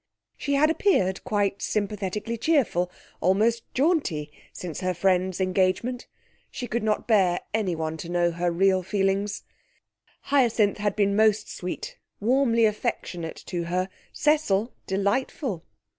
She 0.35 0.55
had 0.55 0.71
appeared 0.71 1.23
quite 1.23 1.61
sympathetically 1.61 2.35
cheerful, 2.35 2.89
almost 3.19 3.71
jaunty, 3.75 4.31
since 4.51 4.79
her 4.79 4.95
friend's 4.95 5.39
engagement. 5.39 6.07
She 6.49 6.65
could 6.65 6.81
not 6.81 7.07
bear 7.07 7.41
anyone 7.53 7.97
to 7.97 8.09
know 8.09 8.31
her 8.31 8.49
real 8.51 8.81
feelings. 8.81 9.43
Hyacinth 10.21 10.79
had 10.79 10.95
been 10.95 11.15
most 11.15 11.55
sweet, 11.55 11.99
warmly 12.19 12.65
affectionate 12.65 13.43
to 13.45 13.65
her; 13.65 13.89
Cecil 14.11 14.73
delightful. 14.87 15.63